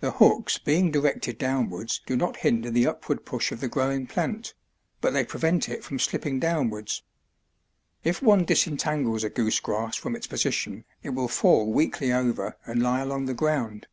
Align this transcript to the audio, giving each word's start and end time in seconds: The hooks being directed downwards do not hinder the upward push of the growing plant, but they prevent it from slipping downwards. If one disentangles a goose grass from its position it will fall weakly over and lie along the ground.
The 0.00 0.12
hooks 0.12 0.56
being 0.56 0.90
directed 0.90 1.36
downwards 1.36 2.00
do 2.06 2.16
not 2.16 2.38
hinder 2.38 2.70
the 2.70 2.86
upward 2.86 3.26
push 3.26 3.52
of 3.52 3.60
the 3.60 3.68
growing 3.68 4.06
plant, 4.06 4.54
but 5.02 5.12
they 5.12 5.26
prevent 5.26 5.68
it 5.68 5.84
from 5.84 5.98
slipping 5.98 6.40
downwards. 6.40 7.02
If 8.02 8.22
one 8.22 8.46
disentangles 8.46 9.24
a 9.24 9.28
goose 9.28 9.60
grass 9.60 9.94
from 9.94 10.16
its 10.16 10.26
position 10.26 10.86
it 11.02 11.10
will 11.10 11.28
fall 11.28 11.70
weakly 11.70 12.10
over 12.14 12.56
and 12.64 12.82
lie 12.82 13.00
along 13.00 13.26
the 13.26 13.34
ground. 13.34 13.88